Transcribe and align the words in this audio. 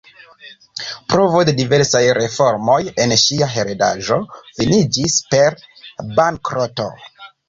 Provo 1.13 1.41
de 1.49 1.53
diversaj 1.57 1.99
reformoj 2.17 2.77
en 3.05 3.13
ŝia 3.23 3.49
heredaĵo 3.55 4.17
finiĝis 4.61 5.19
per 5.35 5.59
bankroto. 6.21 6.89